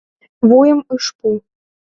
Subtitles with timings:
[0.47, 1.27] Вуйым ыш пу.